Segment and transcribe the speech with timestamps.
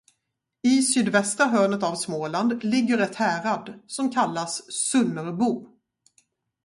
[0.63, 5.69] I sydvästra hörnet av Småland ligger ett härad, som kallas Sunnerbo.